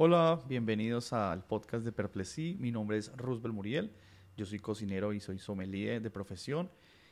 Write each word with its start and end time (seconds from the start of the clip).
Hola, 0.00 0.40
bienvenidos 0.46 1.12
al 1.12 1.44
podcast 1.44 1.84
de 1.84 1.90
Perplexí. 1.90 2.56
Mi 2.60 2.70
nombre 2.70 2.98
es 2.98 3.10
Roosevelt 3.16 3.52
Muriel. 3.52 3.90
Yo 4.36 4.46
soy 4.46 4.60
cocinero 4.60 5.12
y 5.12 5.18
soy 5.18 5.40
sommelier 5.40 6.00
de 6.00 6.08
profesión 6.08 6.70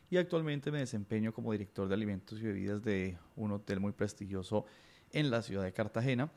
y 0.08 0.18
actualmente 0.18 0.70
me 0.70 0.78
desempeño 0.78 1.34
como 1.34 1.50
director 1.50 1.88
de 1.88 1.94
alimentos 1.94 2.38
y 2.38 2.42
bebidas 2.44 2.84
de 2.84 3.18
un 3.34 3.50
hotel 3.50 3.80
muy 3.80 3.90
prestigioso 3.90 4.66
en 5.10 5.32
la 5.32 5.42
ciudad 5.42 5.64
de 5.64 5.72
Cartagena. 5.72 6.30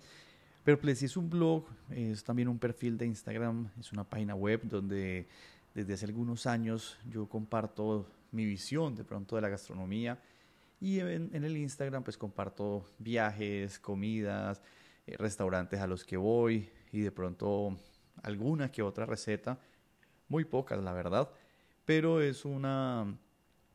Perplexí 0.64 1.06
es 1.06 1.18
un 1.18 1.30
blog, 1.30 1.68
es 1.92 2.24
también 2.24 2.48
un 2.48 2.58
perfil 2.58 2.98
de 2.98 3.06
Instagram, 3.06 3.70
es 3.80 3.92
una 3.92 4.04
página 4.04 4.34
web 4.34 4.62
donde 4.64 5.28
desde 5.76 5.94
hace 5.94 6.08
algunos 6.08 6.48
años 6.48 6.98
yo 7.08 7.30
comparto 7.30 8.08
mi 8.32 8.46
visión 8.46 8.96
de 8.96 9.04
pronto 9.04 9.36
de 9.36 9.44
la 9.44 9.50
gastronomía 9.50 10.18
y 10.82 11.00
en, 11.00 11.30
en 11.32 11.44
el 11.44 11.56
Instagram 11.56 12.04
pues 12.04 12.18
comparto 12.18 12.88
viajes, 12.98 13.78
comidas, 13.78 14.64
eh, 15.10 15.16
restaurantes 15.18 15.80
a 15.80 15.88
los 15.88 16.06
que 16.06 16.18
voy 16.18 16.70
y 16.92 17.02
de 17.02 17.12
pronto 17.12 17.76
alguna 18.22 18.72
que 18.72 18.82
otra 18.82 19.06
receta, 19.06 19.60
muy 20.28 20.46
pocas 20.46 20.82
la 20.84 20.94
verdad, 20.94 21.30
pero 21.86 22.22
es 22.22 22.46
una, 22.46 23.18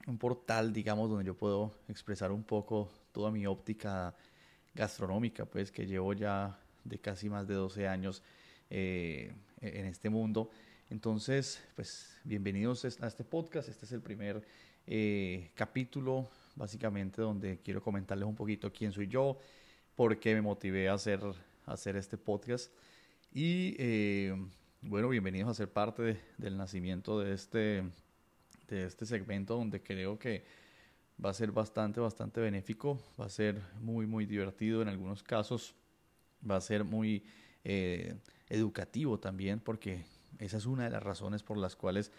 un 0.07 0.19
portal, 0.19 0.73
digamos, 0.73 1.11
donde 1.11 1.25
yo 1.25 1.35
puedo 1.37 1.73
expresar 1.89 2.31
un 2.31 2.45
poco 2.45 2.91
toda 3.11 3.31
mi 3.31 3.47
óptica 3.47 4.15
gastronómica, 4.75 5.45
pues 5.45 5.73
que 5.73 5.87
llevo 5.87 6.13
ya 6.13 6.59
de 6.85 6.99
casi 6.99 7.29
más 7.29 7.49
de 7.49 7.55
12 7.55 7.89
años 7.89 8.23
eh, 8.71 9.33
en 9.61 9.87
este 9.87 10.11
mundo. 10.11 10.51
Entonces, 10.91 11.61
pues 11.75 12.17
bienvenidos 12.23 12.85
a 12.85 13.07
este 13.07 13.25
podcast. 13.25 13.69
Este 13.69 13.87
es 13.87 13.93
el 13.93 14.03
primer 14.03 14.45
eh, 14.87 15.51
capítulo, 15.55 16.29
básicamente, 16.55 17.23
donde 17.23 17.59
quiero 17.59 17.83
comentarles 17.83 18.29
un 18.29 18.37
poquito 18.37 18.73
quién 18.73 18.93
soy 18.93 19.09
yo, 19.09 19.39
por 19.95 20.19
qué 20.19 20.35
me 20.35 20.43
motivé 20.43 20.89
a 20.89 20.95
hacer, 20.95 21.21
hacer 21.67 21.97
este 21.97 22.19
podcast. 22.19 22.73
Y 23.33 23.77
eh, 23.79 24.35
bueno, 24.83 25.09
bienvenidos 25.09 25.51
a 25.51 25.55
ser 25.55 25.71
parte 25.71 26.21
del 26.37 26.57
nacimiento 26.57 27.21
de 27.21 27.35
este, 27.35 27.85
de 28.69 28.85
este 28.85 29.07
segmento 29.07 29.57
donde 29.57 29.83
creo 29.83 30.19
que 30.19 30.45
va 31.25 31.31
a 31.31 31.35
ser 31.35 31.53
bastante, 31.53 32.01
bastante 32.01 32.41
benéfico, 32.41 33.01
va 33.21 33.27
a 33.27 33.31
ser 33.31 33.61
muy, 33.81 34.07
muy 34.07 34.27
divertido 34.27 34.83
en 34.83 34.89
algunos 34.89 35.23
casos, 35.23 35.75
va 36.49 36.57
a 36.57 36.61
ser 36.61 36.83
muy 36.83 37.25
eh, 37.63 38.17
educativo 38.49 39.19
también 39.19 39.61
porque 39.61 40.05
esa 40.39 40.57
es 40.57 40.67
una 40.67 40.85
de 40.85 40.91
las 40.91 41.03
razones 41.03 41.45
por 41.45 41.57
las 41.57 41.77
cuales 41.77 42.11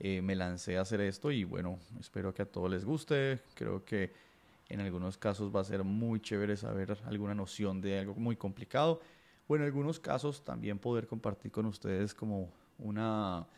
eh, 0.00 0.20
me 0.20 0.34
lancé 0.34 0.78
a 0.78 0.80
hacer 0.80 1.00
esto 1.00 1.30
y 1.30 1.44
bueno, 1.44 1.78
espero 2.00 2.34
que 2.34 2.42
a 2.42 2.46
todos 2.46 2.70
les 2.70 2.84
guste, 2.84 3.38
creo 3.54 3.84
que 3.84 4.12
en 4.70 4.80
algunos 4.80 5.18
casos 5.18 5.54
va 5.54 5.60
a 5.60 5.64
ser 5.64 5.84
muy 5.84 6.20
chévere 6.20 6.56
saber 6.56 6.96
alguna 7.04 7.34
noción 7.34 7.80
de 7.80 7.98
algo 7.98 8.14
muy 8.14 8.36
complicado. 8.36 9.00
O 9.48 9.56
en 9.56 9.62
algunos 9.62 9.98
casos 9.98 10.44
también 10.44 10.78
poder 10.78 11.08
compartir 11.08 11.50
con 11.50 11.66
ustedes 11.66 12.14
como 12.14 12.52
una, 12.78 13.48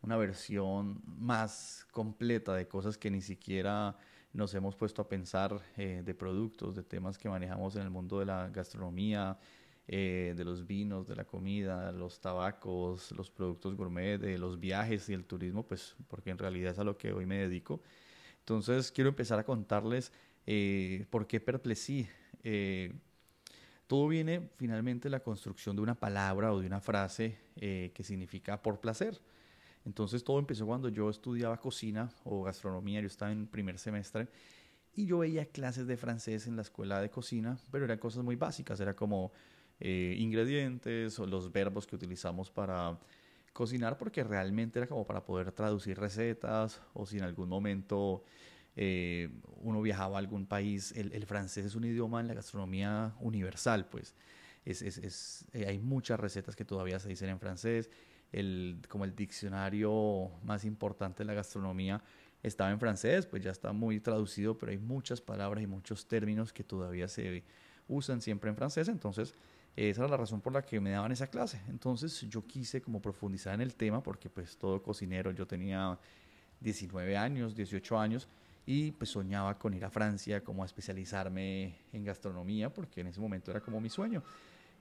una 0.00 0.16
versión 0.16 1.02
más 1.04 1.86
completa 1.90 2.54
de 2.54 2.68
cosas 2.68 2.96
que 2.96 3.10
ni 3.10 3.20
siquiera 3.20 3.96
nos 4.32 4.54
hemos 4.54 4.76
puesto 4.76 5.02
a 5.02 5.08
pensar 5.08 5.60
eh, 5.76 6.02
de 6.04 6.14
productos, 6.14 6.76
de 6.76 6.84
temas 6.84 7.18
que 7.18 7.28
manejamos 7.28 7.74
en 7.74 7.82
el 7.82 7.90
mundo 7.90 8.20
de 8.20 8.26
la 8.26 8.48
gastronomía, 8.48 9.36
eh, 9.88 10.34
de 10.36 10.44
los 10.44 10.68
vinos, 10.68 11.08
de 11.08 11.16
la 11.16 11.24
comida, 11.24 11.90
los 11.90 12.20
tabacos, 12.20 13.10
los 13.10 13.28
productos 13.28 13.74
gourmet, 13.74 14.20
de 14.20 14.38
los 14.38 14.60
viajes 14.60 15.08
y 15.08 15.14
el 15.14 15.24
turismo, 15.24 15.66
pues 15.66 15.96
porque 16.06 16.30
en 16.30 16.38
realidad 16.38 16.70
es 16.70 16.78
a 16.78 16.84
lo 16.84 16.96
que 16.96 17.12
hoy 17.12 17.26
me 17.26 17.38
dedico. 17.38 17.82
Entonces 18.38 18.92
quiero 18.92 19.10
empezar 19.10 19.40
a 19.40 19.44
contarles 19.44 20.12
eh, 20.46 21.06
¿Por 21.10 21.26
qué 21.26 21.40
perplexí? 21.40 22.08
Eh, 22.42 22.92
todo 23.86 24.06
viene 24.06 24.50
finalmente 24.56 25.10
la 25.10 25.20
construcción 25.20 25.74
de 25.74 25.82
una 25.82 25.96
palabra 25.96 26.52
o 26.52 26.60
de 26.60 26.66
una 26.68 26.80
frase 26.80 27.36
eh, 27.56 27.90
que 27.92 28.04
significa 28.04 28.62
por 28.62 28.80
placer. 28.80 29.20
Entonces 29.84 30.22
todo 30.22 30.38
empezó 30.38 30.66
cuando 30.66 30.88
yo 30.88 31.10
estudiaba 31.10 31.56
cocina 31.58 32.08
o 32.24 32.42
gastronomía, 32.42 33.00
yo 33.00 33.08
estaba 33.08 33.32
en 33.32 33.46
primer 33.46 33.78
semestre 33.78 34.28
y 34.94 35.06
yo 35.06 35.18
veía 35.18 35.46
clases 35.46 35.86
de 35.86 35.96
francés 35.96 36.46
en 36.46 36.56
la 36.56 36.62
escuela 36.62 37.00
de 37.00 37.10
cocina, 37.10 37.58
pero 37.70 37.84
eran 37.84 37.98
cosas 37.98 38.22
muy 38.22 38.36
básicas, 38.36 38.78
era 38.80 38.94
como 38.94 39.32
eh, 39.80 40.14
ingredientes 40.18 41.18
o 41.18 41.26
los 41.26 41.50
verbos 41.50 41.86
que 41.86 41.96
utilizamos 41.96 42.50
para 42.50 42.98
cocinar, 43.52 43.98
porque 43.98 44.22
realmente 44.22 44.78
era 44.78 44.86
como 44.86 45.06
para 45.06 45.24
poder 45.24 45.52
traducir 45.52 45.98
recetas 45.98 46.80
o 46.94 47.06
si 47.06 47.18
en 47.18 47.24
algún 47.24 47.48
momento 47.48 48.22
eh, 48.82 49.28
uno 49.60 49.82
viajaba 49.82 50.16
a 50.16 50.20
algún 50.20 50.46
país, 50.46 50.92
el, 50.96 51.26
francés 51.26 51.66
es 51.66 51.74
un 51.74 51.84
idioma 51.84 52.18
en 52.18 52.28
la 52.28 52.32
gastronomía 52.32 53.14
universal, 53.20 53.86
pues. 53.90 54.14
Es, 54.64 54.80
es, 54.80 55.44
eh, 55.52 55.66
hay 55.66 55.78
muchas 55.78 56.18
recetas 56.18 56.56
que 56.56 56.64
todavía 56.64 56.98
se 56.98 57.10
dicen 57.10 57.28
en 57.28 57.38
francés, 57.38 57.90
el, 58.32 58.80
como 58.88 59.04
el 59.04 59.14
diccionario 59.14 60.30
más 60.44 60.64
importante 60.64 61.18
de 61.18 61.26
la 61.26 61.34
gastronomía 61.34 62.02
estaba 62.42 62.70
en 62.70 62.80
francés, 62.80 63.26
pues 63.26 63.42
ya 63.42 63.50
está 63.50 63.70
muy 63.74 64.00
traducido, 64.00 64.56
pero 64.56 64.72
hay 64.72 64.78
muchas 64.78 65.20
palabras 65.20 65.62
y 65.62 65.66
muchos 65.66 66.08
términos 66.08 66.50
que 66.50 66.64
todavía 66.64 67.06
se 67.06 67.44
usan 67.86 68.22
siempre 68.22 68.48
en 68.48 68.56
francés, 68.56 68.88
entonces 68.88 69.34
esa 69.76 70.02
era 70.02 70.10
la 70.10 70.16
razón 70.16 70.40
por 70.40 70.54
la 70.54 70.62
que 70.62 70.80
me 70.80 70.92
daban 70.92 71.12
esa 71.12 71.26
clase. 71.26 71.60
Entonces 71.68 72.18
yo 72.30 72.46
quise 72.46 72.80
como 72.80 73.02
profundizar 73.02 73.52
en 73.52 73.60
el 73.60 73.74
tema 73.74 74.02
porque 74.02 74.30
pues 74.30 74.56
todo 74.56 74.82
cocinero, 74.82 75.32
yo 75.32 75.46
tenía 75.46 75.98
19 76.60 77.16
años, 77.18 77.54
18 77.54 77.98
años, 77.98 78.26
y 78.66 78.92
pues 78.92 79.10
soñaba 79.10 79.58
con 79.58 79.74
ir 79.74 79.84
a 79.84 79.90
Francia, 79.90 80.42
como 80.42 80.62
a 80.62 80.66
especializarme 80.66 81.78
en 81.92 82.04
gastronomía, 82.04 82.72
porque 82.72 83.00
en 83.00 83.08
ese 83.08 83.20
momento 83.20 83.50
era 83.50 83.60
como 83.60 83.80
mi 83.80 83.90
sueño. 83.90 84.22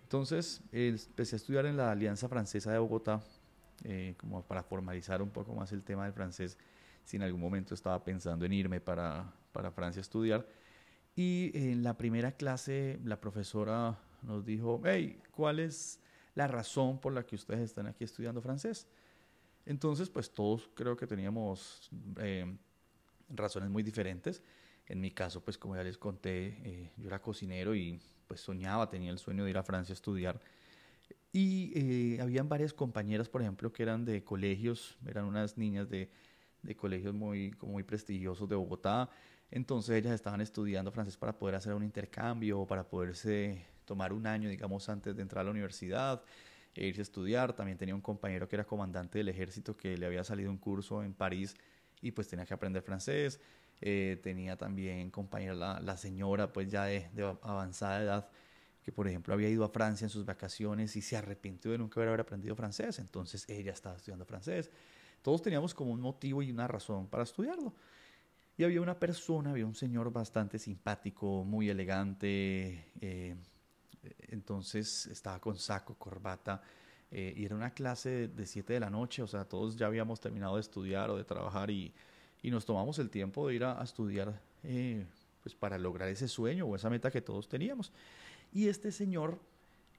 Entonces 0.04 0.62
empecé 0.72 1.36
a 1.36 1.38
estudiar 1.38 1.66
en 1.66 1.78
la 1.78 1.92
Alianza 1.92 2.28
Francesa 2.28 2.72
de 2.72 2.80
Bogotá, 2.80 3.22
eh, 3.84 4.16
como 4.18 4.44
para 4.44 4.64
formalizar 4.64 5.22
un 5.22 5.30
poco 5.30 5.54
más 5.54 5.72
el 5.72 5.84
tema 5.84 6.04
del 6.04 6.14
francés, 6.14 6.58
si 7.06 7.18
en 7.18 7.24
algún 7.24 7.40
momento 7.40 7.74
estaba 7.74 8.04
pensando 8.04 8.46
en 8.46 8.54
irme 8.54 8.82
para, 8.82 9.32
para 9.52 9.72
Francia 9.72 10.00
a 10.00 10.02
estudiar. 10.02 10.46
Y 11.16 11.52
en 11.54 11.84
la 11.84 11.98
primera 11.98 12.32
clase 12.32 13.00
la 13.04 13.20
profesora 13.20 13.98
nos 14.22 14.46
dijo, 14.46 14.82
hey, 14.86 15.22
¿cuál 15.32 15.60
es 15.60 16.00
la 16.36 16.48
razón 16.48 17.00
por 17.00 17.14
la 17.14 17.26
que 17.26 17.36
ustedes 17.36 17.62
están 17.62 17.88
aquí 17.88 18.04
estudiando 18.04 18.42
francés? 18.42 18.88
Entonces, 19.66 20.10
pues 20.10 20.32
todos 20.32 20.70
creo 20.74 20.96
que 20.98 21.06
teníamos 21.06 21.90
eh, 22.18 22.58
razones 23.30 23.70
muy 23.70 23.84
diferentes. 23.84 24.42
En 24.88 25.00
mi 25.00 25.12
caso, 25.12 25.42
pues 25.44 25.58
como 25.58 25.76
ya 25.76 25.84
les 25.84 25.98
conté, 25.98 26.58
eh, 26.64 26.92
yo 26.98 27.08
era 27.08 27.22
cocinero 27.22 27.76
y 27.76 28.00
pues 28.28 28.42
soñaba, 28.42 28.90
tenía 28.90 29.12
el 29.12 29.20
sueño 29.20 29.44
de 29.44 29.52
ir 29.52 29.58
a 29.58 29.64
Francia 29.64 29.94
a 29.94 29.96
estudiar. 29.96 30.40
Y 31.32 31.72
eh, 31.76 32.22
habían 32.22 32.50
varias 32.50 32.74
compañeras, 32.74 33.30
por 33.30 33.42
ejemplo, 33.42 33.72
que 33.72 33.84
eran 33.84 34.04
de 34.04 34.24
colegios, 34.24 34.98
eran 35.08 35.26
unas 35.26 35.58
niñas 35.58 35.90
de, 35.90 36.10
de 36.64 36.76
colegios 36.76 37.14
muy, 37.14 37.52
como 37.52 37.74
muy 37.74 37.84
prestigiosos 37.84 38.50
de 38.50 38.56
Bogotá. 38.56 39.10
Entonces 39.52 39.96
ellas 39.96 40.14
estaban 40.14 40.42
estudiando 40.42 40.92
francés 40.92 41.18
para 41.18 41.38
poder 41.38 41.56
hacer 41.56 41.74
un 41.74 41.84
intercambio 41.84 42.62
o 42.62 42.68
para 42.68 42.88
poderse 42.88 43.66
tomar 43.86 44.14
un 44.14 44.28
año, 44.28 44.50
digamos, 44.50 44.90
antes 44.90 45.16
de 45.16 45.22
entrar 45.22 45.42
a 45.42 45.46
la 45.46 45.52
universidad 45.52 46.24
e 46.76 46.86
irse 46.86 47.02
a 47.02 47.04
estudiar. 47.04 47.54
También 47.54 47.78
tenía 47.78 47.96
un 47.96 48.02
compañero 48.02 48.48
que 48.48 48.56
era 48.56 48.66
comandante 48.66 49.18
del 49.18 49.30
ejército 49.30 49.76
que 49.76 49.98
le 49.98 50.06
había 50.06 50.24
salido 50.24 50.52
un 50.52 50.58
curso 50.58 51.04
en 51.04 51.14
París 51.14 51.56
y 52.02 52.12
pues 52.12 52.28
tenía 52.28 52.46
que 52.46 52.54
aprender 52.54 52.82
francés. 52.82 53.40
Eh, 53.82 54.20
tenía 54.22 54.58
también 54.58 55.10
compañera 55.10 55.54
la, 55.54 55.80
la, 55.80 55.96
señora 55.96 56.52
pues 56.52 56.70
ya 56.70 56.84
de, 56.84 57.10
de, 57.14 57.24
avanzada 57.42 58.04
edad 58.04 58.30
que 58.84 58.92
por 58.92 59.08
ejemplo 59.08 59.34
había 59.34 59.48
ido 59.48 59.64
a 59.64 59.70
Francia 59.70 60.04
en 60.04 60.10
sus 60.10 60.26
vacaciones 60.26 60.96
y 60.98 61.02
se 61.02 61.16
arrepintió 61.16 61.72
de 61.72 61.78
nunca 61.78 62.02
haber 62.02 62.20
aprendido 62.20 62.56
francés, 62.56 63.00
entonces 63.00 63.48
ella 63.48 63.72
estaba 63.72 63.96
estudiando 63.96 64.26
francés. 64.26 64.70
Todos 65.22 65.42
teníamos 65.42 65.74
como 65.74 65.92
un 65.92 66.02
motivo 66.02 66.42
y 66.42 66.52
una 66.52 66.68
razón 66.68 67.08
para 67.08 67.24
estudiarlo. 67.24 67.74
Y 68.58 68.64
había 68.64 68.82
una 68.82 69.00
persona, 69.00 69.52
había 69.52 69.66
un 69.66 69.76
señor 69.76 70.12
bastante 70.12 70.60
simpático, 70.60 71.44
muy 71.46 71.70
elegante, 71.70 72.92
eh, 73.00 73.36
entonces 74.30 75.06
estaba 75.08 75.40
con 75.40 75.58
saco, 75.58 75.96
corbata, 75.96 76.62
eh, 77.12 77.34
y 77.36 77.46
era 77.46 77.56
una 77.56 77.72
clase 77.72 78.28
de 78.28 78.46
7 78.46 78.74
de 78.74 78.80
la 78.80 78.90
noche, 78.90 79.24
o 79.24 79.28
sea, 79.28 79.44
todos 79.44 79.76
ya 79.76 79.88
habíamos 79.88 80.20
terminado 80.20 80.56
de 80.56 80.62
estudiar 80.62 81.10
o 81.10 81.18
de 81.18 81.24
trabajar 81.24 81.72
y, 81.72 81.92
y 82.44 82.52
nos 82.52 82.66
tomamos 82.66 83.00
el 83.00 83.10
tiempo 83.10 83.48
de 83.48 83.56
ir 83.56 83.64
a, 83.64 83.82
estudiar 83.84 84.40
eh, 84.64 85.06
pues 85.42 85.56
para 85.56 85.80
lograr 85.80 86.08
ese 86.10 86.28
sueño 86.28 86.66
o 86.68 86.76
esa 86.76 86.90
meta 86.90 87.10
que 87.10 87.22
todos 87.22 87.50
teníamos. 87.50 87.92
Y 88.54 88.68
este 88.68 88.92
señor, 88.92 89.40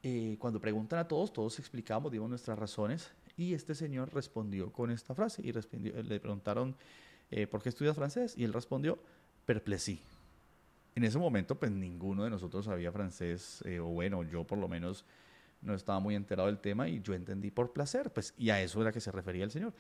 eh, 0.05 0.37
cuando 0.39 0.61
preguntan 0.61 1.01
a 1.01 1.09
todos, 1.09 1.33
todos 1.33 1.59
explicamos, 1.59 2.13
dimos 2.13 2.31
nuestras 2.31 2.57
razones 2.57 3.11
y 3.37 3.55
este 3.55 3.75
señor 3.75 4.15
respondió 4.15 4.73
con 4.73 4.93
esta 4.93 5.15
frase 5.15 5.43
y 5.45 5.51
respondió, 5.51 6.01
le 6.03 6.21
preguntaron, 6.21 6.77
¿por 7.51 7.63
qué 7.63 7.69
estudias 7.71 7.97
francés? 7.97 8.35
Y 8.37 8.45
él 8.45 8.53
respondió, 8.53 8.99
perplexí. 9.47 10.01
En 10.95 11.05
ese 11.05 11.19
momento, 11.19 11.59
pues 11.59 11.71
ninguno 11.71 12.25
de 12.25 12.31
nosotros 12.31 12.67
sabía 12.67 12.93
francés, 12.93 13.65
o 13.81 13.85
bueno, 13.85 14.25
yo 14.25 14.45
por 14.45 14.59
lo 14.59 14.69
menos 14.69 15.05
no 15.63 15.75
estaba 15.75 16.01
muy 16.01 16.15
enterado 16.15 16.49
del 16.49 16.59
tema 16.59 16.89
y 16.89 17.01
yo 17.01 17.15
entendí 17.15 17.51
por 17.51 17.73
placer, 17.73 18.13
pues, 18.13 18.35
y 18.37 18.51
a 18.51 18.61
eso 18.63 18.81
era 18.81 18.93
que 18.93 19.01
se 19.01 19.13
refería 19.13 19.45
el 19.45 19.51
Señor. 19.51 19.75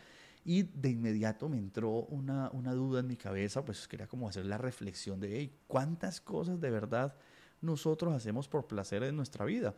Y 0.44 0.62
de 0.62 0.90
inmediato 0.90 1.48
me 1.48 1.58
entró 1.58 1.90
una, 1.90 2.50
una 2.52 2.72
duda 2.72 3.00
en 3.00 3.06
mi 3.06 3.16
cabeza, 3.16 3.64
pues 3.64 3.86
quería 3.86 4.06
como 4.06 4.28
hacer 4.28 4.46
la 4.46 4.58
reflexión 4.58 5.20
de, 5.20 5.36
hey, 5.36 5.54
¿cuántas 5.66 6.20
cosas 6.20 6.60
de 6.60 6.70
verdad 6.70 7.14
nosotros 7.60 8.14
hacemos 8.14 8.48
por 8.48 8.66
placer 8.66 9.02
en 9.02 9.16
nuestra 9.16 9.44
vida? 9.44 9.74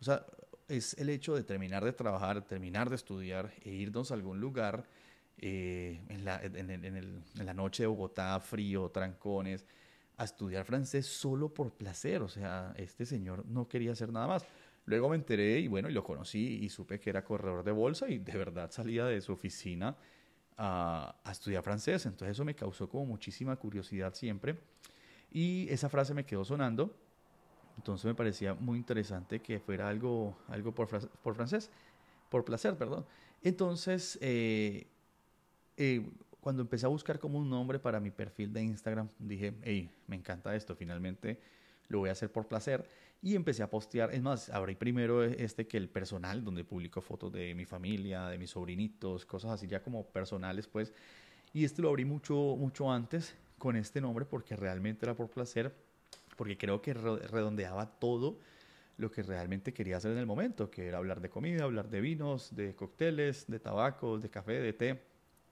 O 0.00 0.04
sea, 0.04 0.26
es 0.68 0.94
el 0.98 1.10
hecho 1.10 1.34
de 1.34 1.44
terminar 1.44 1.84
de 1.84 1.92
trabajar, 1.92 2.42
terminar 2.42 2.88
de 2.88 2.96
estudiar 2.96 3.52
e 3.62 3.70
irnos 3.70 4.10
a 4.10 4.14
algún 4.14 4.40
lugar 4.40 4.88
eh, 5.38 6.00
en, 6.08 6.24
la, 6.24 6.40
en, 6.42 6.70
en, 6.70 7.24
la 7.34 7.54
noche 7.54 7.82
de 7.82 7.86
Bogotá, 7.86 8.38
frío, 8.40 8.90
trancones, 8.90 9.66
a 10.16 10.24
estudiar 10.24 10.64
francés 10.64 11.06
solo 11.06 11.52
por 11.52 11.72
placer. 11.72 12.22
O 12.22 12.28
sea, 12.28 12.72
este 12.76 13.04
señor 13.04 13.44
no 13.46 13.68
quería 13.68 13.92
hacer 13.92 14.12
nada 14.12 14.26
más. 14.26 14.46
Luego 14.86 15.08
me 15.08 15.16
enteré 15.16 15.60
y 15.60 15.68
bueno, 15.68 15.88
y 15.88 15.92
lo 15.92 16.04
conocí 16.04 16.58
y 16.62 16.68
supe 16.68 17.00
que 17.00 17.10
era 17.10 17.24
corredor 17.24 17.64
de 17.64 17.72
bolsa 17.72 18.08
y 18.08 18.18
de 18.18 18.36
verdad 18.36 18.70
salía 18.70 19.06
de 19.06 19.20
su 19.20 19.32
oficina 19.32 19.96
a, 20.58 21.16
estudiar 21.30 21.62
francés. 21.62 22.04
Entonces 22.06 22.36
eso 22.36 22.44
me 22.44 22.54
causó 22.54 22.88
como 22.88 23.06
muchísima 23.06 23.56
curiosidad 23.56 24.14
siempre. 24.14 24.58
Y 25.32 25.66
esa 25.70 25.88
frase 25.88 26.12
me 26.12 26.24
quedó 26.24 26.44
sonando. 26.44 26.94
Entonces 27.76 28.04
me 28.04 28.14
parecía 28.14 28.54
muy 28.54 28.78
interesante 28.78 29.40
que 29.40 29.58
fuera 29.58 29.88
algo, 29.88 30.36
algo 30.48 30.72
por, 30.72 30.86
por 30.88 31.34
francés, 31.34 31.70
por 32.28 32.44
placer, 32.44 32.76
perdón. 32.76 33.04
Entonces, 33.42 34.18
eh, 34.20 34.86
eh, 35.76 36.06
cuando 36.40 36.62
empecé 36.62 36.86
a 36.86 36.90
buscar 36.90 37.18
como 37.18 37.38
un 37.38 37.48
nombre 37.48 37.78
para 37.78 37.98
mi 38.00 38.10
perfil 38.10 38.52
de 38.52 38.62
Instagram, 38.62 39.08
dije, 39.18 39.54
hey, 39.62 39.90
me 40.06 40.14
encanta 40.14 40.54
esto, 40.54 40.76
finalmente 40.76 41.40
lo 41.88 42.00
voy 42.00 42.08
a 42.08 42.12
hacer 42.12 42.30
por 42.30 42.46
placer. 42.46 42.88
Y 43.24 43.36
empecé 43.36 43.62
a 43.62 43.70
postear, 43.70 44.12
es 44.12 44.20
más, 44.20 44.50
abrí 44.50 44.74
primero 44.74 45.24
este 45.24 45.66
que 45.66 45.78
el 45.78 45.88
personal, 45.88 46.44
donde 46.44 46.62
publico 46.62 47.00
fotos 47.00 47.32
de 47.32 47.54
mi 47.54 47.64
familia, 47.64 48.26
de 48.26 48.36
mis 48.36 48.50
sobrinitos, 48.50 49.24
cosas 49.24 49.52
así 49.52 49.66
ya 49.66 49.82
como 49.82 50.04
personales, 50.04 50.66
pues. 50.66 50.92
Y 51.54 51.64
este 51.64 51.80
lo 51.80 51.88
abrí 51.88 52.04
mucho, 52.04 52.34
mucho 52.34 52.92
antes 52.92 53.34
con 53.56 53.76
este 53.76 54.02
nombre 54.02 54.26
porque 54.26 54.56
realmente 54.56 55.06
era 55.06 55.14
por 55.14 55.30
placer, 55.30 55.74
porque 56.36 56.58
creo 56.58 56.82
que 56.82 56.92
redondeaba 56.92 57.98
todo 57.98 58.40
lo 58.98 59.10
que 59.10 59.22
realmente 59.22 59.72
quería 59.72 59.96
hacer 59.96 60.10
en 60.10 60.18
el 60.18 60.26
momento, 60.26 60.70
que 60.70 60.86
era 60.86 60.98
hablar 60.98 61.22
de 61.22 61.30
comida, 61.30 61.64
hablar 61.64 61.88
de 61.88 62.02
vinos, 62.02 62.54
de 62.54 62.74
cócteles, 62.74 63.46
de 63.48 63.58
tabaco, 63.58 64.18
de 64.18 64.28
café, 64.28 64.60
de 64.60 64.74
té, 64.74 65.02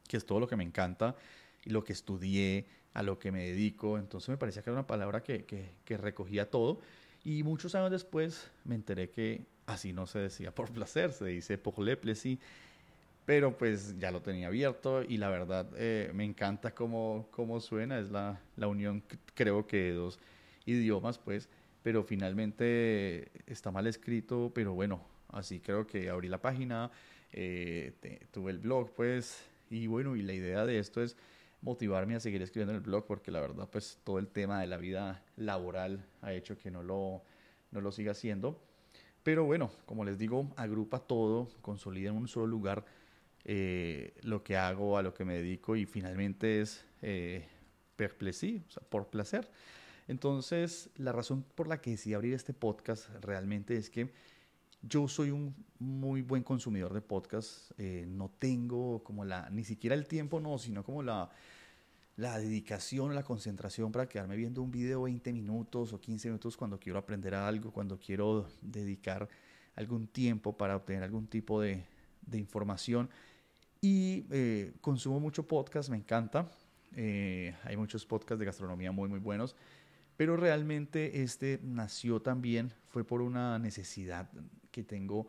que 0.06 0.18
es 0.18 0.26
todo 0.26 0.40
lo 0.40 0.46
que 0.46 0.56
me 0.56 0.64
encanta 0.64 1.16
y 1.64 1.70
lo 1.70 1.82
que 1.82 1.94
estudié, 1.94 2.66
a 2.94 3.02
lo 3.02 3.18
que 3.18 3.32
me 3.32 3.44
dedico. 3.44 3.98
Entonces 3.98 4.28
me 4.28 4.36
parecía 4.36 4.62
que 4.62 4.70
era 4.70 4.78
una 4.78 4.86
palabra 4.86 5.22
que, 5.22 5.44
que, 5.44 5.96
recogía 5.96 6.50
todo. 6.50 6.80
Y 7.24 7.42
muchos 7.42 7.74
años 7.74 7.90
después 7.90 8.50
me 8.64 8.74
enteré 8.74 9.10
que 9.10 9.46
así 9.66 9.92
no 9.92 10.06
se 10.06 10.19
decía 10.19 10.54
por 10.54 10.70
placer, 10.72 11.12
se 11.12 11.26
dice 11.26 11.58
pour 11.58 11.78
le 11.78 11.96
plaisir. 11.96 12.38
Pero 13.24 13.56
pues 13.56 13.96
ya 13.98 14.10
lo 14.10 14.20
tenía 14.20 14.48
abierto 14.48 15.02
y 15.04 15.16
la 15.16 15.28
verdad 15.28 15.70
eh, 15.76 16.10
me 16.12 16.24
encanta 16.24 16.74
cómo, 16.74 17.28
cómo 17.30 17.60
suena. 17.60 18.00
Es 18.00 18.10
la, 18.10 18.40
la 18.56 18.66
unión, 18.66 19.04
creo 19.34 19.66
que 19.66 19.76
de 19.76 19.92
dos 19.92 20.19
idiomas, 20.66 21.19
pues. 21.19 21.48
Pero 21.84 22.02
finalmente 22.02 23.30
está 23.46 23.70
mal 23.70 23.86
escrito, 23.86 24.50
pero 24.54 24.75
bueno, 24.75 25.04
así 25.28 25.60
creo 25.60 25.86
que 25.86 26.10
abrí 26.10 26.28
la 26.28 26.40
página, 26.40 26.90
eh, 27.32 27.92
tuve 28.32 28.50
el 28.50 28.58
blog, 28.58 28.92
pues. 28.94 29.44
Y 29.70 29.86
bueno, 29.86 30.16
y 30.16 30.22
la 30.22 30.32
idea 30.32 30.66
de 30.66 30.78
esto 30.78 31.02
es 31.02 31.16
motivarme 31.62 32.17
a 32.17 32.20
seguir 32.20 32.43
escribiendo 32.43 32.73
en 32.73 32.76
el 32.76 32.82
blog 32.82 33.06
porque 33.06 33.31
la 33.31 33.41
verdad 33.41 33.69
pues 33.70 33.99
todo 34.05 34.19
el 34.19 34.29
tema 34.29 34.61
de 34.61 34.67
la 34.67 34.76
vida 34.76 35.25
laboral 35.37 36.05
ha 36.20 36.32
hecho 36.32 36.59
que 36.59 36.70
no 36.70 36.82
lo, 36.82 37.23
no 37.70 37.81
lo 37.81 37.93
siga 37.93 38.12
haciendo. 38.12 38.61
Pero 39.23 39.44
bueno, 39.44 39.70
como 39.87 40.05
les 40.05 40.19
digo, 40.19 40.53
agrupa 40.56 40.99
todo, 40.99 41.49
consolida 41.61 42.11
en 42.11 42.17
un 42.17 42.29
solo 42.29 42.47
lugar 42.47 42.85
eh, 43.44 44.14
lo 44.23 44.43
que 44.43 44.56
hago, 44.56 44.99
a 44.99 45.03
lo 45.03 45.14
que 45.14 45.25
me 45.25 45.35
dedico 45.35 45.76
y 45.76 45.87
finalmente 45.87 46.61
es 46.61 46.85
eh, 47.03 47.47
por 48.88 49.09
placer. 49.09 49.49
Entonces, 50.09 50.91
la 50.97 51.12
razón 51.12 51.44
por 51.55 51.69
la 51.69 51.81
que 51.81 51.91
decidí 51.91 52.14
abrir 52.14 52.35
este 52.35 52.53
podcast 52.53 53.09
realmente 53.20 53.76
es 53.76 53.91
que 53.91 54.11
yo 54.82 55.08
soy 55.08 55.31
un 55.31 55.55
muy 55.79 56.23
buen 56.23 56.43
consumidor 56.43 56.93
de 56.93 57.00
podcasts. 57.00 57.73
Eh, 57.79 58.05
no 58.08 58.31
tengo 58.38 59.02
como 59.02 59.25
la, 59.25 59.49
ni 59.50 59.64
siquiera 59.64 59.94
el 59.94 60.06
tiempo, 60.06 60.40
no, 60.40 60.58
sino 60.58 60.84
como 60.84 61.02
la, 61.02 61.31
la 62.17 62.38
dedicación, 62.38 63.14
la 63.14 63.23
concentración 63.23 63.93
para 63.93 64.08
quedarme 64.08 64.37
viendo 64.37 64.62
un 64.62 64.70
video 64.70 65.02
20 65.02 65.32
minutos 65.32 65.93
o 65.93 66.00
15 66.00 66.29
minutos 66.29 66.56
cuando 66.56 66.79
quiero 66.79 66.99
aprender 66.99 67.34
algo, 67.34 67.73
cuando 67.73 67.99
quiero 67.99 68.49
dedicar 68.61 69.29
algún 69.76 70.06
tiempo 70.06 70.56
para 70.56 70.76
obtener 70.76 71.02
algún 71.02 71.26
tipo 71.26 71.61
de, 71.61 71.85
de 72.26 72.38
información. 72.38 73.08
Y 73.81 74.26
eh, 74.31 74.73
consumo 74.81 75.19
mucho 75.19 75.46
podcast, 75.46 75.88
me 75.88 75.96
encanta. 75.96 76.50
Eh, 76.94 77.55
hay 77.64 77.76
muchos 77.76 78.05
podcasts 78.05 78.38
de 78.38 78.46
gastronomía 78.46 78.93
muy, 78.93 79.08
muy 79.08 79.19
buenos. 79.19 79.56
Pero 80.17 80.37
realmente 80.37 81.23
este 81.23 81.58
nació 81.62 82.20
también, 82.20 82.73
fue 82.88 83.02
por 83.02 83.23
una 83.23 83.58
necesidad 83.58 84.31
que 84.72 84.82
tengo 84.82 85.28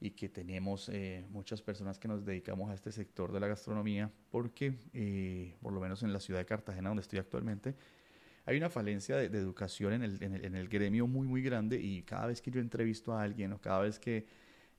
y 0.00 0.10
que 0.10 0.28
tenemos 0.28 0.88
eh, 0.88 1.24
muchas 1.30 1.62
personas 1.62 1.98
que 1.98 2.08
nos 2.08 2.24
dedicamos 2.24 2.70
a 2.70 2.74
este 2.74 2.92
sector 2.92 3.32
de 3.32 3.40
la 3.40 3.46
gastronomía, 3.46 4.10
porque 4.30 4.74
eh, 4.92 5.54
por 5.60 5.72
lo 5.72 5.80
menos 5.80 6.02
en 6.02 6.12
la 6.12 6.20
ciudad 6.20 6.40
de 6.40 6.46
Cartagena, 6.46 6.88
donde 6.88 7.02
estoy 7.02 7.18
actualmente, 7.18 7.74
hay 8.46 8.56
una 8.58 8.68
falencia 8.68 9.16
de, 9.16 9.26
educación 9.26 9.94
en 9.94 10.02
el, 10.02 10.22
en, 10.22 10.54
el, 10.54 10.68
gremio 10.68 11.06
muy, 11.06 11.26
muy 11.26 11.42
grande 11.42 11.80
y 11.80 12.02
cada 12.02 12.26
vez 12.26 12.42
que 12.42 12.50
yo 12.50 12.60
entrevisto 12.60 13.14
a 13.14 13.22
alguien 13.22 13.52
o 13.52 13.60
cada 13.60 13.80
vez 13.80 13.98
que 13.98 14.26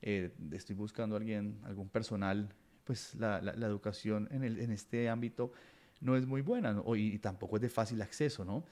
eh, 0.02 0.32
estoy 0.52 0.76
buscando 0.76 1.16
a 1.16 1.18
alguien, 1.18 1.58
algún 1.64 1.88
personal, 1.88 2.48
pues 2.84 3.16
la, 3.16 3.40
la, 3.40 3.66
educación 3.66 4.28
en, 4.30 4.44
el, 4.44 4.60
en 4.60 4.70
este 4.70 5.08
ámbito 5.08 5.52
no 6.00 6.16
es 6.16 6.26
muy 6.26 6.42
buena 6.42 6.80
y, 6.94 7.18
tampoco 7.18 7.56
es 7.56 7.62
de 7.62 7.68
fácil 7.68 8.00
acceso, 8.02 8.44
¿no? 8.44 8.64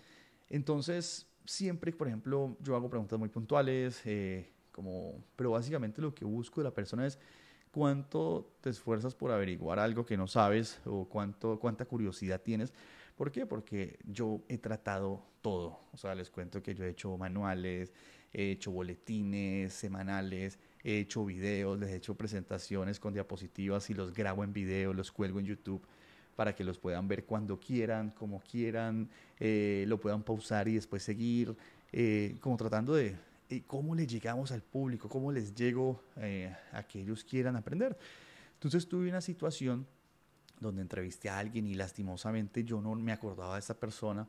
Entonces, 0.49 1.27
siempre, 1.45 1.91
por 1.93 2.07
ejemplo, 2.07 2.57
yo 2.61 2.77
hago 2.77 2.89
preguntas 2.89 3.19
muy 3.19 3.29
puntuales, 3.29 4.01
eh, 4.05 4.54
como, 4.75 5.23
pero 5.37 5.53
básicamente 5.53 6.03
lo 6.03 6.13
que 6.13 6.25
busco 6.25 6.61
de 6.61 6.65
la 6.65 6.75
persona 6.75 7.07
es 7.07 7.17
cuánto 7.71 8.57
te 8.61 8.71
esfuerzas 8.71 9.15
por 9.15 9.31
averiguar 9.31 9.79
algo 9.79 10.05
que 10.05 10.17
no 10.17 10.27
sabes 10.27 10.81
o 10.85 11.09
cuánto, 11.09 11.61
cuánta 11.61 11.85
curiosidad 11.85 12.41
tienes. 12.41 12.73
¿Por 13.17 13.31
qué? 13.31 13.47
Porque 13.47 13.99
yo 14.05 14.41
he 14.49 14.59
tratado 14.59 15.23
todo. 15.43 15.79
O 15.93 15.97
sea, 15.97 16.17
les 16.17 16.29
cuento 16.29 16.61
que 16.61 16.75
yo 16.75 16.85
he 16.85 16.91
hecho 16.91 17.17
manuales, 17.17 17.93
he 18.33 18.51
hecho 18.51 18.73
boletines 18.73 19.73
semanales, 19.73 20.59
he 20.83 20.99
hecho 20.99 21.25
videos, 21.25 21.79
les 21.79 21.91
he 21.91 21.97
hecho 21.97 22.17
presentaciones 22.17 22.99
con 22.99 23.15
diapositivas 23.15 23.89
y 23.91 23.95
los 23.95 24.13
grabo 24.13 24.43
en 24.43 24.53
video, 24.53 24.93
los 24.93 25.13
cuelgo 25.13 25.39
en 25.39 25.47
YouTube 25.47 25.87
para 26.35 26.53
que 26.53 26.65
los 26.65 26.79
puedan 26.79 27.07
ver 27.07 27.25
cuando 27.25 27.61
quieran, 27.61 28.11
como 28.11 28.41
quieran, 28.41 29.09
eh, 29.39 29.85
lo 29.87 30.01
puedan 30.01 30.25
pausar 30.25 30.67
y 30.67 30.75
después 30.75 31.05
seguir, 31.05 31.55
eh, 31.93 32.37
como 32.41 32.57
tratando 32.57 32.95
de 32.95 33.15
eh, 33.57 33.65
cómo 33.67 33.95
le 33.95 34.07
llegamos 34.07 34.53
al 34.53 34.63
público, 34.63 35.09
cómo 35.09 35.33
les 35.33 35.55
llego 35.55 36.03
a 36.73 36.83
que 36.85 37.01
ellos 37.01 37.25
quieran 37.25 37.57
aprender. 37.57 37.97
Entonces 38.55 38.89
tuve 38.89 39.09
una 39.09 39.21
situación 39.21 39.87
donde 40.61 40.83
entrevisté 40.83 41.29
a 41.29 41.39
alguien 41.39 41.67
y 41.67 41.75
lastimosamente 41.75 42.65
yo 42.65 42.81
no 42.81 42.95
me 42.95 43.13
acordaba 43.13 43.55
de 43.55 43.61
esa 43.61 43.79
persona 43.79 44.29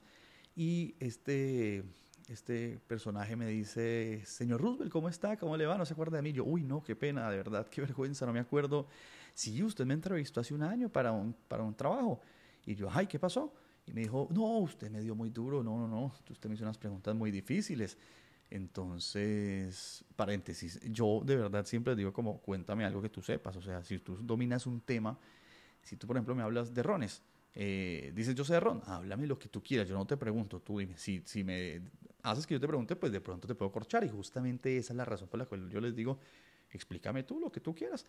y 0.56 0.96
este 1.00 1.84
este 2.30 2.80
personaje 2.88 3.36
me 3.36 3.48
dice, 3.48 4.24
señor 4.26 4.62
Roosevelt, 4.62 4.92
¿cómo 4.92 5.10
está? 5.10 5.38
¿Cómo 5.38 5.56
le 5.58 5.66
va? 5.66 5.78
¿No 5.78 5.86
se 5.86 5.94
acuerda 5.94 6.18
de 6.18 6.24
mí? 6.24 6.32
Yo, 6.32 6.44
uy, 6.44 6.64
no, 6.64 6.84
qué 6.84 6.96
pena, 6.96 7.30
de 7.30 7.38
verdad, 7.38 7.68
qué 7.68 7.82
vergüenza, 7.82 8.26
no 8.26 8.34
me 8.34 8.40
acuerdo. 8.40 8.88
Sí, 9.34 9.62
usted 9.62 9.86
me 9.86 9.94
entrevistó 9.94 10.40
hace 10.42 10.54
un 10.54 10.64
año 10.64 10.90
para 10.90 11.12
un, 11.12 11.36
para 11.48 11.64
un 11.64 11.76
trabajo. 11.76 12.22
Y 12.66 12.76
yo, 12.76 12.90
ay, 12.92 13.06
¿qué 13.08 13.20
pasó? 13.20 13.54
Y 13.86 13.94
me 13.94 14.02
dijo, 14.02 14.28
no, 14.32 14.58
usted 14.60 14.90
me 14.90 15.02
dio 15.02 15.14
muy 15.14 15.30
duro, 15.30 15.64
no, 15.64 15.78
no, 15.78 15.88
no, 15.88 16.14
usted 16.30 16.50
me 16.50 16.56
hizo 16.56 16.64
unas 16.64 16.78
preguntas 16.78 17.14
muy 17.14 17.30
difíciles. 17.30 17.98
Entonces, 18.50 20.06
paréntesis, 20.16 20.80
yo 20.92 21.22
de 21.26 21.36
verdad 21.36 21.66
siempre 21.66 21.96
digo 21.96 22.14
como, 22.14 22.40
cuéntame 22.40 22.86
algo 22.86 23.02
que 23.02 23.10
tú 23.10 23.22
sepas. 23.22 23.56
O 23.58 23.62
sea, 23.62 23.84
si 23.84 24.00
tú 24.00 24.18
dominas 24.22 24.68
un 24.68 24.82
tema, 24.82 25.18
si 25.82 25.96
tú, 25.96 26.08
por 26.08 26.16
ejemplo, 26.16 26.36
me 26.36 26.44
hablas 26.44 26.74
de 26.74 26.84
rones, 26.84 27.22
eh, 27.54 28.12
dices, 28.16 28.36
yo 28.36 28.44
sé 28.44 28.54
de 28.54 28.60
ron, 28.60 28.82
háblame 28.86 29.28
lo 29.28 29.40
que 29.40 29.48
tú 29.48 29.64
quieras, 29.64 29.88
yo 29.88 29.96
no 29.96 30.06
te 30.06 30.18
pregunto, 30.18 30.60
tú 30.60 30.80
dime, 30.80 30.98
si, 30.98 31.22
si 31.26 31.44
me 31.44 31.82
haces 32.22 32.46
que 32.46 32.54
yo 32.56 32.60
te 32.60 32.68
pregunte, 32.68 32.96
pues 32.96 33.12
de 33.12 33.22
pronto 33.22 33.48
te 33.48 33.56
puedo 33.56 33.72
corchar 33.72 34.04
y 34.04 34.10
justamente 34.10 34.78
esa 34.78 34.94
es 34.94 34.98
la 34.98 35.06
razón 35.06 35.28
por 35.30 35.40
la 35.40 35.46
cual 35.46 35.70
yo 35.70 35.80
les 35.80 35.96
digo, 35.96 36.20
explícame 36.72 37.24
tú 37.24 37.40
lo 37.40 37.52
que 37.52 37.62
tú 37.62 37.74
quieras. 37.74 38.06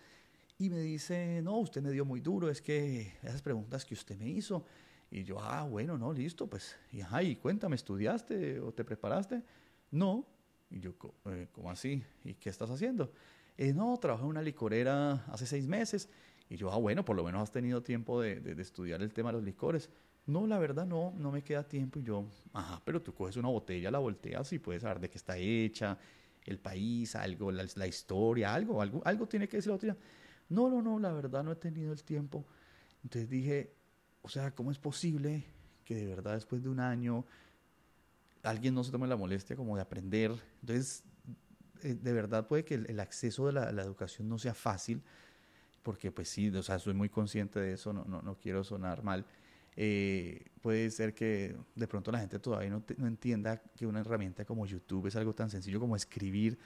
Y 0.58 0.70
me 0.70 0.80
dice, 0.80 1.40
no, 1.42 1.58
usted 1.58 1.82
me 1.82 1.90
dio 1.90 2.04
muy 2.04 2.20
duro, 2.20 2.48
es 2.48 2.62
que 2.62 3.12
esas 3.22 3.42
preguntas 3.42 3.84
que 3.84 3.94
usted 3.94 4.16
me 4.16 4.28
hizo. 4.28 4.64
Y 5.10 5.22
yo, 5.22 5.38
ah, 5.38 5.64
bueno, 5.64 5.96
no, 5.96 6.12
listo, 6.12 6.48
pues, 6.48 6.76
y, 6.90 7.02
ajá, 7.02 7.22
y 7.22 7.36
cuéntame, 7.36 7.76
¿estudiaste 7.76 8.58
o 8.60 8.72
te 8.72 8.84
preparaste? 8.84 9.42
No. 9.90 10.26
Y 10.70 10.80
yo, 10.80 10.94
eh, 11.26 11.48
¿cómo 11.52 11.70
así? 11.70 12.02
¿Y 12.24 12.34
qué 12.34 12.50
estás 12.50 12.70
haciendo? 12.70 13.12
Eh, 13.56 13.72
no, 13.72 13.96
trabajé 13.98 14.24
en 14.24 14.30
una 14.30 14.42
licorera 14.42 15.24
hace 15.28 15.46
seis 15.46 15.66
meses. 15.66 16.08
Y 16.48 16.56
yo, 16.56 16.70
ah, 16.72 16.78
bueno, 16.78 17.04
por 17.04 17.16
lo 17.16 17.24
menos 17.24 17.42
has 17.42 17.52
tenido 17.52 17.82
tiempo 17.82 18.20
de, 18.20 18.40
de, 18.40 18.60
estudiar 18.62 19.02
el 19.02 19.12
tema 19.12 19.30
de 19.30 19.34
los 19.34 19.44
licores. 19.44 19.90
No, 20.26 20.46
la 20.46 20.58
verdad 20.58 20.86
no, 20.86 21.12
no 21.16 21.30
me 21.30 21.42
queda 21.42 21.66
tiempo. 21.66 21.98
Y 21.98 22.02
yo, 22.02 22.26
ajá, 22.52 22.80
pero 22.84 23.00
tú 23.02 23.14
coges 23.14 23.36
una 23.36 23.48
botella, 23.48 23.90
la 23.90 23.98
volteas 23.98 24.52
y 24.52 24.58
puedes 24.58 24.82
saber 24.82 25.00
de 25.00 25.10
qué 25.10 25.18
está 25.18 25.38
hecha, 25.38 25.98
el 26.44 26.58
país, 26.58 27.16
algo, 27.16 27.50
la, 27.50 27.86
historia, 27.86 28.54
algo, 28.54 28.80
algo, 28.80 29.02
algo 29.04 29.26
tiene 29.26 29.48
que 29.48 29.56
decir 29.56 29.70
la 29.70 29.74
botella. 29.74 29.96
No, 30.48 30.68
no, 30.68 30.82
no, 30.82 30.98
la 30.98 31.12
verdad 31.12 31.42
no 31.42 31.52
he 31.52 31.56
tenido 31.56 31.92
el 31.92 32.02
tiempo. 32.04 32.46
Entonces 33.02 33.28
dije, 33.28 33.72
o 34.22 34.28
sea, 34.28 34.54
¿cómo 34.54 34.70
es 34.70 34.78
posible 34.78 35.44
que 35.84 35.94
de 35.94 36.06
verdad 36.06 36.34
después 36.34 36.62
de 36.62 36.68
un 36.68 36.80
año 36.80 37.24
alguien 38.46 38.74
no 38.74 38.84
se 38.84 38.90
tome 38.90 39.06
la 39.06 39.16
molestia 39.16 39.56
como 39.56 39.76
de 39.76 39.82
aprender? 39.82 40.32
Entonces 40.60 41.04
eh, 41.82 41.94
de 41.94 42.12
verdad 42.12 42.46
puede 42.46 42.64
que 42.64 42.74
el, 42.74 43.00
acceso 43.00 43.46
de 43.46 43.52
la, 43.52 43.82
educación 43.82 44.28
no 44.28 44.38
sea 44.38 44.54
fácil, 44.54 45.02
porque 45.82 46.10
pues 46.10 46.28
sí, 46.28 46.48
o 46.48 46.62
sea, 46.62 46.78
soy 46.78 46.94
muy 46.94 47.08
consciente 47.08 47.60
de 47.60 47.74
eso, 47.74 47.92
no, 47.92 48.04
no, 48.04 48.22
no 48.22 48.36
quiero 48.36 48.64
sonar 48.64 49.02
mal. 49.02 49.24
Eh, 49.76 50.46
puede 50.62 50.90
ser 50.90 51.12
que 51.12 51.54
de 51.74 51.86
pronto 51.86 52.10
la 52.10 52.18
gente 52.18 52.38
todavía 52.38 52.70
no, 52.70 52.82
no, 52.96 53.06
entienda 53.06 53.62
que 53.76 53.86
una 53.86 54.00
herramienta 54.00 54.44
como 54.46 54.64
YouTube 54.64 55.06
es 55.06 55.16
algo 55.16 55.34
tan 55.34 55.50
sencillo 55.50 55.78
como 55.78 55.96
escribir 55.96 56.58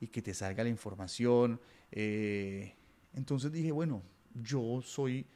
y 0.00 0.08
que 0.08 0.20
te 0.20 0.34
salga 0.34 0.64
la 0.64 0.68
información. 0.68 1.60
Eh, 1.92 2.74
entonces 3.14 3.52
dije, 3.52 3.70
bueno, 3.70 4.02
yo 4.34 4.82
soy 4.82 5.26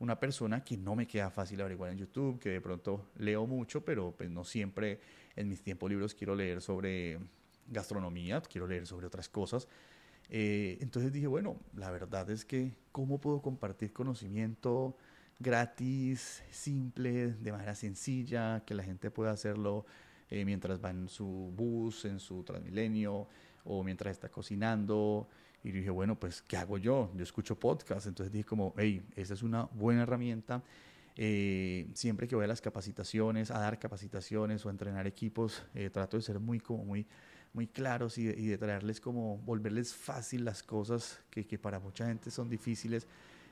una 0.00 0.18
persona 0.18 0.62
que 0.62 0.76
no 0.76 0.94
me 0.94 1.06
queda 1.06 1.30
fácil 1.30 1.60
averiguar 1.60 1.90
en 1.90 1.98
YouTube, 1.98 2.38
que 2.38 2.50
de 2.50 2.60
pronto 2.60 3.10
leo 3.16 3.46
mucho, 3.46 3.84
pero 3.84 4.14
pues 4.16 4.30
no 4.30 4.44
siempre 4.44 5.00
en 5.34 5.48
mis 5.48 5.62
tiempos 5.62 5.90
libros 5.90 6.14
quiero 6.14 6.34
leer 6.34 6.60
sobre 6.60 7.18
gastronomía, 7.66 8.40
quiero 8.40 8.66
leer 8.66 8.86
sobre 8.86 9.06
otras 9.06 9.28
cosas. 9.28 9.68
Eh, 10.30 10.78
entonces 10.80 11.12
dije, 11.12 11.26
bueno, 11.26 11.56
la 11.74 11.90
verdad 11.90 12.28
es 12.30 12.44
que 12.44 12.74
cómo 12.92 13.18
puedo 13.18 13.40
compartir 13.40 13.92
conocimiento 13.92 14.96
gratis, 15.38 16.42
simple, 16.50 17.32
de 17.32 17.52
manera 17.52 17.74
sencilla, 17.74 18.62
que 18.66 18.74
la 18.74 18.82
gente 18.82 19.10
pueda 19.10 19.30
hacerlo 19.30 19.86
eh, 20.30 20.44
mientras 20.44 20.84
va 20.84 20.90
en 20.90 21.08
su 21.08 21.52
bus, 21.56 22.04
en 22.04 22.20
su 22.20 22.42
Transmilenio 22.42 23.28
o 23.64 23.82
mientras 23.82 24.12
está 24.12 24.28
cocinando. 24.28 25.28
Y 25.64 25.72
dije, 25.72 25.90
bueno, 25.90 26.18
pues, 26.18 26.42
¿qué 26.42 26.56
hago 26.56 26.78
yo? 26.78 27.10
Yo 27.14 27.22
escucho 27.22 27.58
podcast. 27.58 28.06
Entonces 28.06 28.32
dije 28.32 28.44
como, 28.44 28.74
hey, 28.76 29.02
esa 29.16 29.34
es 29.34 29.42
una 29.42 29.64
buena 29.64 30.02
herramienta. 30.02 30.62
Eh, 31.16 31.88
siempre 31.94 32.28
que 32.28 32.36
voy 32.36 32.44
a 32.44 32.48
las 32.48 32.60
capacitaciones, 32.60 33.50
a 33.50 33.58
dar 33.58 33.78
capacitaciones 33.78 34.64
o 34.64 34.68
a 34.68 34.72
entrenar 34.72 35.06
equipos, 35.06 35.64
eh, 35.74 35.90
trato 35.90 36.16
de 36.16 36.22
ser 36.22 36.38
muy, 36.38 36.60
como 36.60 36.84
muy, 36.84 37.06
muy 37.52 37.66
claros 37.66 38.18
y 38.18 38.24
de, 38.24 38.56
traerles 38.58 39.00
como, 39.00 39.38
volverles 39.38 39.94
fácil 39.94 40.44
las 40.44 40.62
cosas 40.62 41.20
que, 41.30 41.44
que 41.44 41.58
para 41.58 41.80
mucha 41.80 42.06
gente 42.06 42.30
son 42.30 42.48
difíciles. 42.48 43.08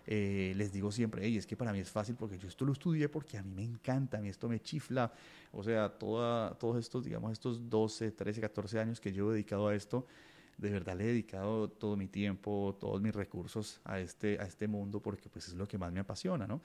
Eh, 0.08 0.52
les 0.54 0.72
digo 0.72 0.92
siempre, 0.92 1.22
hey, 1.24 1.36
es 1.36 1.46
que 1.46 1.56
para 1.56 1.72
mí 1.72 1.80
es 1.80 1.90
fácil 1.90 2.14
porque 2.14 2.38
yo 2.38 2.46
esto 2.46 2.64
lo 2.64 2.72
estudié 2.72 3.08
porque 3.08 3.38
a 3.38 3.42
mí 3.42 3.52
me 3.52 3.64
encanta, 3.64 4.18
a 4.18 4.20
mí 4.20 4.28
esto 4.28 4.48
me 4.48 4.60
chifla. 4.60 5.12
O 5.52 5.64
sea, 5.64 5.88
toda, 5.88 6.54
todos 6.54 6.78
estos, 6.78 7.04
digamos, 7.04 7.32
estos 7.32 7.68
12, 7.68 8.12
13, 8.12 8.40
14 8.40 8.78
años 8.78 9.00
que 9.00 9.12
llevo 9.12 9.32
dedicado 9.32 9.66
a 9.66 9.74
esto, 9.74 10.06
de 10.58 10.70
verdad 10.70 10.96
le 10.96 11.04
he 11.04 11.08
dedicado 11.08 11.68
todo 11.68 11.96
mi 11.96 12.08
tiempo, 12.08 12.76
todos 12.80 13.00
mis 13.00 13.14
recursos 13.14 13.80
a 13.84 14.00
este, 14.00 14.38
a 14.40 14.44
este 14.44 14.68
mundo 14.68 15.00
porque 15.00 15.28
pues 15.28 15.48
es 15.48 15.54
lo 15.54 15.68
que 15.68 15.78
más 15.78 15.92
me 15.92 16.00
apasiona, 16.00 16.46
¿no? 16.46 16.60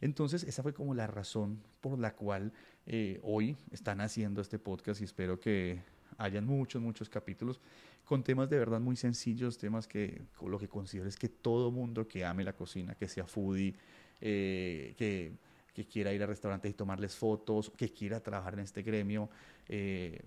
Entonces, 0.00 0.44
esa 0.44 0.62
fue 0.62 0.74
como 0.74 0.94
la 0.94 1.06
razón 1.06 1.60
por 1.80 1.98
la 1.98 2.14
cual 2.14 2.52
eh, 2.86 3.20
hoy 3.22 3.56
están 3.70 4.00
haciendo 4.00 4.40
este 4.40 4.58
podcast 4.58 5.00
y 5.00 5.04
espero 5.04 5.38
que 5.40 5.80
hayan 6.18 6.46
muchos, 6.46 6.82
muchos 6.82 7.08
capítulos 7.08 7.60
con 8.04 8.22
temas 8.22 8.50
de 8.50 8.58
verdad 8.58 8.80
muy 8.80 8.96
sencillos, 8.96 9.58
temas 9.58 9.86
que 9.86 10.22
lo 10.42 10.58
que 10.58 10.68
considero 10.68 11.08
es 11.08 11.16
que 11.16 11.28
todo 11.28 11.70
mundo 11.70 12.06
que 12.06 12.24
ame 12.24 12.44
la 12.44 12.52
cocina, 12.52 12.94
que 12.94 13.08
sea 13.08 13.26
foodie, 13.26 13.74
eh, 14.20 14.94
que, 14.98 15.32
que, 15.72 15.86
quiera 15.86 16.12
ir 16.12 16.22
a 16.22 16.26
restaurantes 16.26 16.70
y 16.70 16.74
tomarles 16.74 17.16
fotos, 17.16 17.72
que 17.76 17.92
quiera 17.92 18.20
trabajar 18.20 18.54
en 18.54 18.60
este 18.60 18.82
gremio, 18.82 19.30
eh, 19.68 20.20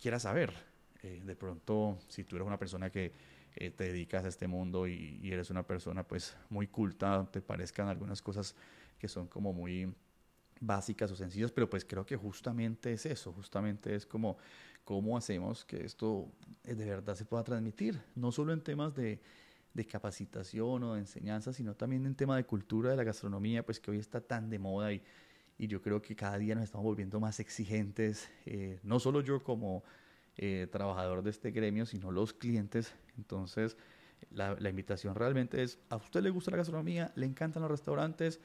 quiera 0.00 0.18
saber. 0.18 0.52
Eh, 1.02 1.22
de 1.24 1.36
pronto, 1.36 1.98
si 2.08 2.24
tú 2.24 2.36
eres 2.36 2.46
una 2.46 2.58
persona 2.58 2.90
que 2.90 3.12
te 3.52 3.84
dedicas 3.84 4.24
a 4.24 4.28
este 4.28 4.48
mundo 4.48 4.86
y, 4.86 5.20
eres 5.30 5.50
una 5.50 5.62
persona 5.62 6.02
pues 6.02 6.34
muy 6.48 6.68
culta, 6.68 7.28
te 7.30 7.42
parezcan 7.42 7.86
algunas 7.86 8.22
cosas 8.22 8.54
que 8.98 9.08
son 9.08 9.26
como 9.26 9.52
muy 9.52 9.92
básicas 10.62 11.10
o 11.10 11.16
sencillas, 11.16 11.50
pero 11.50 11.68
pues 11.68 11.84
creo 11.84 12.06
que 12.06 12.16
justamente 12.16 12.92
es 12.92 13.04
eso, 13.04 13.32
justamente 13.32 13.94
es 13.94 14.06
como 14.06 14.38
cómo 14.84 15.16
hacemos 15.16 15.64
que 15.64 15.84
esto 15.84 16.28
eh, 16.64 16.74
de 16.74 16.86
verdad 16.86 17.14
se 17.16 17.24
pueda 17.24 17.42
transmitir, 17.42 18.00
no 18.14 18.30
solo 18.30 18.52
en 18.52 18.60
temas 18.60 18.94
de, 18.94 19.20
de 19.74 19.84
capacitación 19.84 20.82
o 20.84 20.94
de 20.94 21.00
enseñanza, 21.00 21.52
sino 21.52 21.74
también 21.74 22.06
en 22.06 22.14
tema 22.14 22.36
de 22.36 22.44
cultura 22.44 22.90
de 22.90 22.96
la 22.96 23.04
gastronomía, 23.04 23.64
pues 23.64 23.80
que 23.80 23.90
hoy 23.90 23.98
está 23.98 24.20
tan 24.20 24.50
de 24.50 24.58
moda 24.58 24.92
y, 24.92 25.02
y 25.58 25.66
yo 25.66 25.82
creo 25.82 26.00
que 26.00 26.14
cada 26.14 26.38
día 26.38 26.54
nos 26.54 26.64
estamos 26.64 26.84
volviendo 26.84 27.18
más 27.18 27.40
exigentes, 27.40 28.30
eh, 28.46 28.78
no 28.84 29.00
solo 29.00 29.20
yo 29.20 29.42
como 29.42 29.82
eh, 30.36 30.66
trabajador 30.70 31.22
de 31.22 31.30
este 31.30 31.50
gremio, 31.50 31.86
sino 31.86 32.10
los 32.10 32.32
clientes. 32.32 32.94
Entonces, 33.16 33.76
la, 34.30 34.56
la, 34.58 34.70
invitación 34.70 35.14
realmente 35.14 35.62
es, 35.62 35.78
¿a 35.88 35.96
usted 35.96 36.22
le 36.22 36.30
gusta 36.30 36.50
la 36.50 36.58
gastronomía? 36.58 37.12
¿Le 37.16 37.26
encantan 37.26 37.62
los 37.62 37.70
restaurantes? 37.70 38.40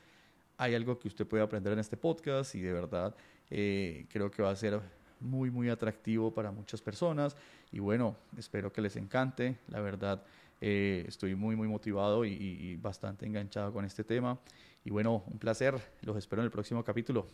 Hay 0.57 0.75
algo 0.75 0.97
que 0.99 1.07
usted 1.07 1.27
puede 1.27 1.43
aprender 1.43 1.73
en 1.73 1.79
este 1.79 1.97
podcast 1.97 2.55
y 2.55 2.61
de 2.61 2.73
verdad 2.73 3.15
creo 3.49 4.29
que 4.29 4.41
va 4.41 4.49
a 4.49 4.55
ser 4.55 4.81
muy, 5.19 5.51
muy 5.51 5.69
atractivo 5.69 6.33
para 6.33 6.51
muchas 6.51 6.81
personas. 6.81 7.35
Y 7.71 7.79
bueno, 7.79 8.15
espero 8.37 8.71
que 8.71 8.81
les 8.81 8.95
encante. 8.95 9.57
La 9.67 9.79
verdad, 9.79 10.23
eh, 10.61 11.05
estoy 11.07 11.35
muy, 11.35 11.55
muy 11.55 11.67
motivado 11.67 12.25
y, 12.25 12.33
y 12.33 12.75
bastante 12.77 13.25
enganchado 13.25 13.71
con 13.73 13.85
este 13.85 14.03
tema. 14.03 14.39
Y 14.83 14.89
bueno, 14.89 15.23
un 15.27 15.39
placer. 15.39 15.75
Los 16.01 16.17
espero 16.17 16.41
en 16.41 16.45
el 16.45 16.51
próximo 16.51 16.83
capítulo. 16.83 17.27